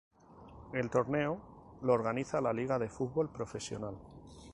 [0.73, 1.39] El torneo
[1.83, 3.95] lo organiza la Liga de Fútbol Profesional.